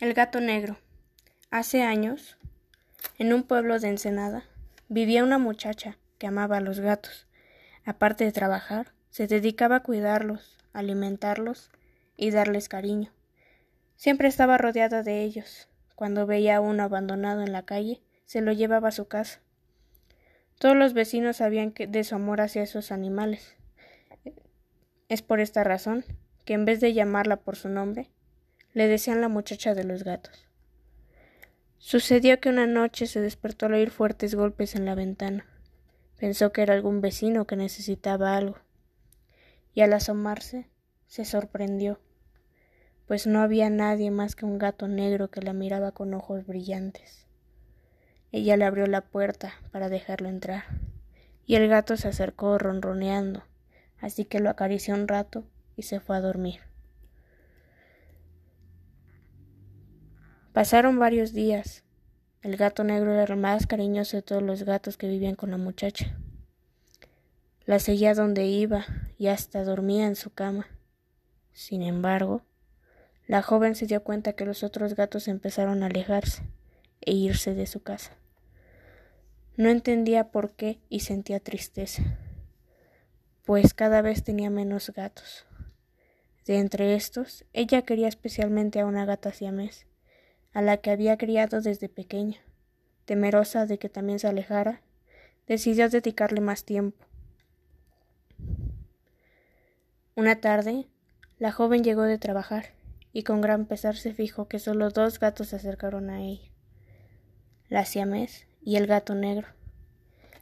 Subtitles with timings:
[0.00, 0.78] El gato negro.
[1.50, 2.38] Hace años,
[3.18, 4.44] en un pueblo de Ensenada,
[4.88, 7.26] vivía una muchacha que amaba a los gatos.
[7.84, 11.70] Aparte de trabajar, se dedicaba a cuidarlos, alimentarlos
[12.16, 13.12] y darles cariño.
[13.96, 15.68] Siempre estaba rodeada de ellos.
[15.96, 19.42] Cuando veía a uno abandonado en la calle, se lo llevaba a su casa.
[20.58, 23.54] Todos los vecinos sabían de su amor hacia esos animales.
[25.10, 26.06] Es por esta razón
[26.46, 28.08] que en vez de llamarla por su nombre,
[28.72, 30.46] le decían la muchacha de los gatos.
[31.78, 35.46] Sucedió que una noche se despertó al oír fuertes golpes en la ventana.
[36.18, 38.58] Pensó que era algún vecino que necesitaba algo,
[39.74, 40.68] y al asomarse
[41.06, 41.98] se sorprendió,
[43.06, 47.26] pues no había nadie más que un gato negro que la miraba con ojos brillantes.
[48.30, 50.64] Ella le abrió la puerta para dejarlo entrar,
[51.44, 53.42] y el gato se acercó ronroneando,
[53.98, 55.44] así que lo acarició un rato
[55.74, 56.69] y se fue a dormir.
[60.52, 61.84] Pasaron varios días.
[62.42, 65.58] El gato negro era el más cariñoso de todos los gatos que vivían con la
[65.58, 66.18] muchacha.
[67.66, 68.84] La seguía donde iba
[69.16, 70.66] y hasta dormía en su cama.
[71.52, 72.42] Sin embargo,
[73.28, 76.42] la joven se dio cuenta que los otros gatos empezaron a alejarse
[77.00, 78.16] e irse de su casa.
[79.56, 82.02] No entendía por qué y sentía tristeza,
[83.44, 85.46] pues cada vez tenía menos gatos.
[86.44, 89.86] De entre estos, ella quería especialmente a una gata siamés
[90.52, 92.38] a la que había criado desde pequeña.
[93.04, 94.82] Temerosa de que también se alejara,
[95.46, 97.04] decidió dedicarle más tiempo.
[100.14, 100.86] Una tarde,
[101.38, 102.66] la joven llegó de trabajar
[103.12, 106.50] y con gran pesar se fijó que solo dos gatos se acercaron a ella,
[107.68, 109.48] la siamés y el gato negro.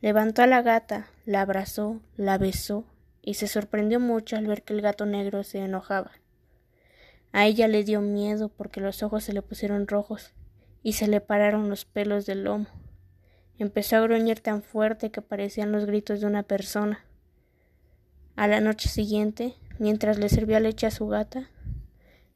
[0.00, 2.84] Levantó a la gata, la abrazó, la besó
[3.22, 6.10] y se sorprendió mucho al ver que el gato negro se enojaba.
[7.32, 10.32] A ella le dio miedo porque los ojos se le pusieron rojos
[10.82, 12.66] y se le pararon los pelos del lomo.
[13.58, 17.06] Empezó a gruñir tan fuerte que parecían los gritos de una persona.
[18.36, 21.48] A la noche siguiente, mientras le servía leche a su gata,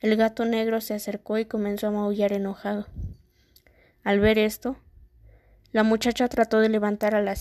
[0.01, 2.87] el gato negro se acercó y comenzó a maullar enojado.
[4.03, 4.77] Al ver esto,
[5.73, 7.35] la muchacha trató de levantar a la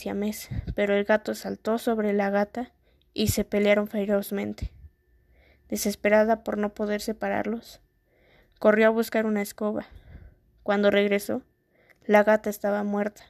[0.76, 2.74] pero el gato saltó sobre la gata
[3.14, 4.75] y se pelearon ferozmente
[5.70, 7.82] desesperada por no poder separarlos.
[8.60, 9.86] Corrió a buscar una escoba.
[10.64, 11.42] Cuando regresó,
[12.06, 13.24] la gata estaba muerta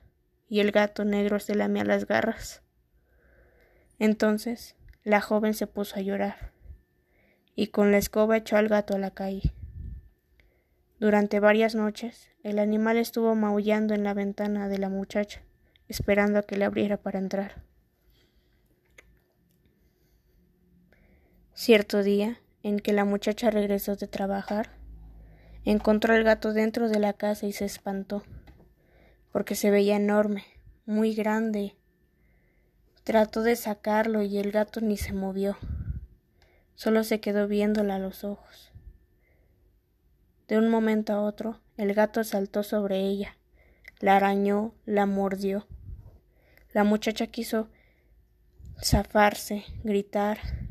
[0.47, 2.61] y el gato negro se lamía las garras.
[3.99, 6.51] Entonces la joven se puso a llorar
[7.55, 9.53] y con la escoba echó al gato a la calle.
[10.99, 15.41] Durante varias noches el animal estuvo maullando en la ventana de la muchacha,
[15.87, 17.63] esperando a que le abriera para entrar.
[21.57, 24.71] Cierto día, en que la muchacha regresó de trabajar,
[25.63, 28.23] encontró al gato dentro de la casa y se espantó,
[29.31, 30.43] porque se veía enorme,
[30.85, 31.77] muy grande.
[33.05, 35.57] Trató de sacarlo y el gato ni se movió,
[36.75, 38.73] solo se quedó viéndola a los ojos.
[40.49, 43.37] De un momento a otro, el gato saltó sobre ella,
[44.01, 45.67] la arañó, la mordió.
[46.73, 47.69] La muchacha quiso
[48.83, 50.64] zafarse, gritar,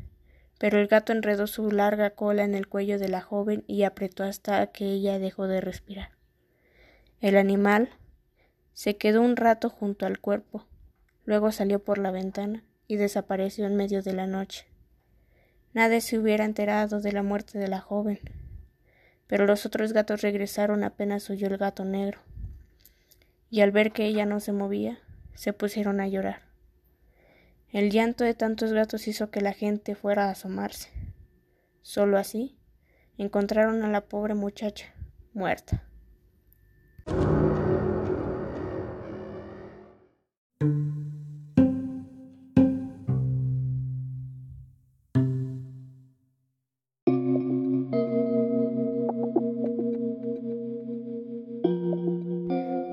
[0.59, 4.23] pero el gato enredó su larga cola en el cuello de la joven y apretó
[4.23, 6.11] hasta que ella dejó de respirar.
[7.19, 7.89] El animal
[8.73, 10.65] se quedó un rato junto al cuerpo,
[11.25, 14.67] luego salió por la ventana y desapareció en medio de la noche.
[15.73, 18.19] Nadie se hubiera enterado de la muerte de la joven,
[19.27, 22.19] pero los otros gatos regresaron apenas oyó el gato negro,
[23.49, 24.99] y al ver que ella no se movía,
[25.33, 26.44] se pusieron a llorar.
[27.75, 30.91] El llanto de tantos gatos hizo que la gente fuera a asomarse.
[31.81, 32.57] Solo así
[33.17, 34.93] encontraron a la pobre muchacha
[35.33, 35.83] muerta.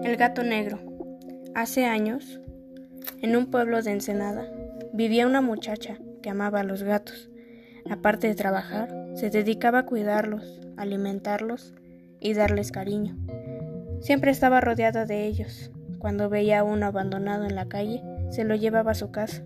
[0.02, 0.81] El gato negro.
[1.55, 2.40] Hace años,
[3.20, 4.51] en un pueblo de Ensenada,
[4.93, 7.31] vivía una muchacha que amaba a los gatos.
[7.91, 11.75] Aparte de trabajar, se dedicaba a cuidarlos, alimentarlos
[12.21, 13.17] y darles cariño.
[14.00, 15.71] Siempre estaba rodeada de ellos.
[15.99, 19.44] Cuando veía a uno abandonado en la calle, se lo llevaba a su casa.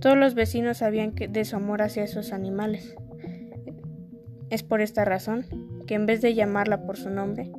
[0.00, 2.94] Todos los vecinos sabían de su amor hacia esos animales.
[4.48, 5.46] Es por esta razón
[5.86, 7.50] que en vez de llamarla por su nombre,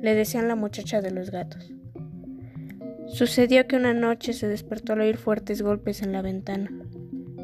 [0.00, 1.75] le decían la muchacha de los gatos.
[3.08, 6.70] Sucedió que una noche se despertó al oír fuertes golpes en la ventana.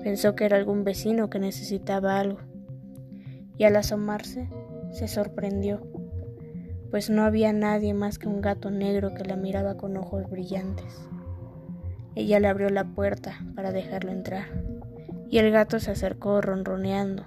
[0.03, 2.41] Pensó que era algún vecino que necesitaba algo,
[3.57, 4.49] y al asomarse
[4.91, 5.81] se sorprendió,
[6.91, 11.09] pues no había nadie más que un gato negro que la miraba con ojos brillantes.
[12.17, 14.47] Ella le abrió la puerta para dejarlo entrar,
[15.31, 17.25] y el gato se acercó ronroneando,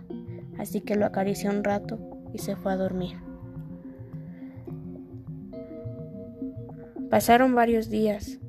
[0.59, 1.97] así que lo acarició un rato
[2.33, 3.24] y se fue a dormir.
[7.15, 8.39] Pasaron varios días.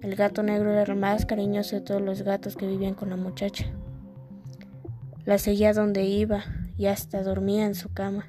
[0.00, 3.16] El gato negro era el más cariñoso de todos los gatos que vivían con la
[3.16, 3.66] muchacha.
[5.24, 6.42] La seguía donde iba
[6.76, 8.26] y hasta dormía en su cama.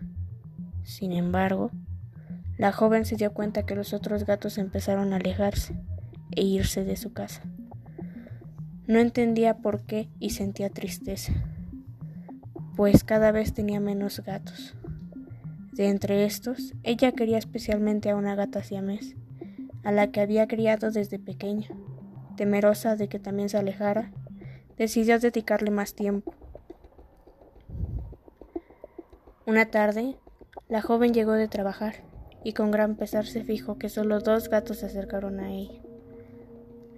[0.83, 1.71] Sin embargo,
[2.59, 5.75] la joven se dio cuenta que los otros gatos empezaron a alejarse
[6.35, 7.41] e irse de su casa.
[8.85, 11.33] No entendía por qué y sentía tristeza,
[12.75, 14.75] pues cada vez tenía menos gatos.
[15.71, 19.15] De entre estos, ella quería especialmente a una gata siamés,
[19.83, 21.69] a la que había criado desde pequeña.
[22.35, 24.11] Temerosa de que también se alejara,
[24.77, 26.33] decidió dedicarle más tiempo.
[29.45, 30.15] Una tarde,
[30.67, 31.95] la joven llegó de trabajar
[32.43, 35.81] y con gran pesar se fijó que solo dos gatos se acercaron a ella,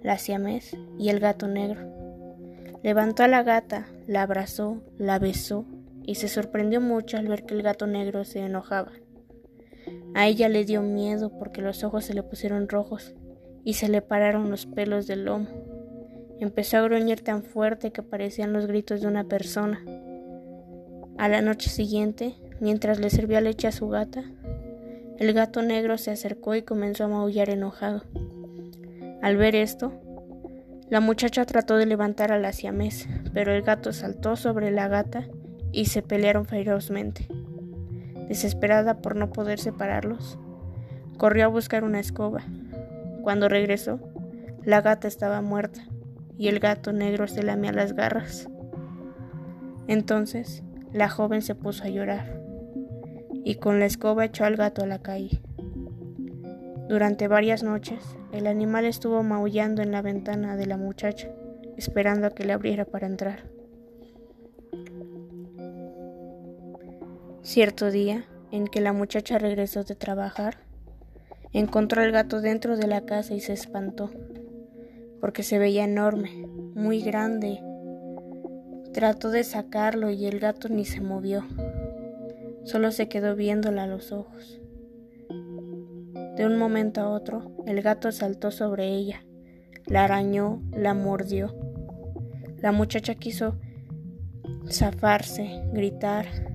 [0.02, 1.80] la siamés y el gato negro.
[2.82, 5.64] Levantó a la gata, la abrazó, la besó
[6.04, 8.92] y se sorprendió mucho al ver que el gato negro se enojaba.
[10.14, 13.14] A ella le dio miedo porque los ojos se le pusieron rojos
[13.64, 15.48] y se le pararon los pelos del lomo.
[16.40, 19.80] Empezó a gruñir tan fuerte que parecían los gritos de una persona.
[21.16, 24.24] A la noche siguiente, mientras le servía leche a su gata,
[25.18, 28.02] el gato negro se acercó y comenzó a maullar enojado.
[29.22, 29.92] Al ver esto,
[30.90, 35.28] la muchacha trató de levantar a la siamés, pero el gato saltó sobre la gata
[35.70, 37.28] y se pelearon ferozmente.
[38.32, 40.38] Desesperada por no poder separarlos,
[41.18, 42.40] corrió a buscar una escoba.
[43.20, 44.00] Cuando regresó,
[44.64, 45.82] la gata estaba muerta
[46.38, 48.48] y el gato negro se lamía las garras.
[49.86, 50.62] Entonces,
[50.94, 52.40] la joven se puso a llorar
[53.44, 55.42] y con la escoba echó al gato a la calle.
[56.88, 61.28] Durante varias noches, el animal estuvo maullando en la ventana de la muchacha,
[61.76, 63.40] esperando a que le abriera para entrar.
[67.42, 70.58] Cierto día, en que la muchacha regresó de trabajar,
[71.52, 74.10] encontró al gato dentro de la casa y se espantó,
[75.20, 76.46] porque se veía enorme,
[76.76, 77.60] muy grande.
[78.92, 81.44] Trató de sacarlo y el gato ni se movió.
[82.62, 84.60] Solo se quedó viéndola a los ojos.
[86.36, 89.24] De un momento a otro, el gato saltó sobre ella,
[89.86, 91.56] la arañó, la mordió.
[92.58, 93.58] La muchacha quiso
[94.70, 96.51] zafarse, gritar,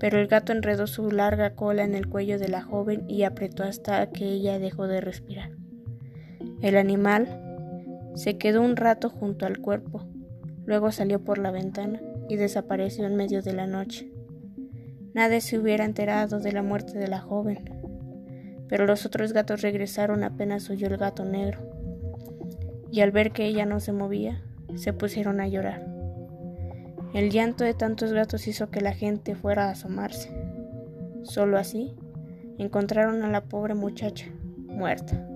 [0.00, 3.62] pero el gato enredó su larga cola en el cuello de la joven y apretó
[3.62, 5.50] hasta que ella dejó de respirar.
[6.60, 7.40] El animal
[8.14, 10.06] se quedó un rato junto al cuerpo,
[10.64, 14.10] luego salió por la ventana y desapareció en medio de la noche.
[15.14, 17.64] Nadie se hubiera enterado de la muerte de la joven,
[18.68, 21.60] pero los otros gatos regresaron apenas oyó el gato negro,
[22.90, 24.42] y al ver que ella no se movía,
[24.76, 25.86] se pusieron a llorar.
[27.14, 30.30] El llanto de tantos gatos hizo que la gente fuera a asomarse.
[31.22, 31.94] Solo así
[32.58, 34.26] encontraron a la pobre muchacha,
[34.66, 35.26] muerta.